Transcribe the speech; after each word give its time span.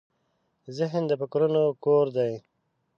ذهن 0.77 1.03
د 1.07 1.11
فکرونو 1.21 1.63
کور 1.83 2.05
دی. 2.17 2.33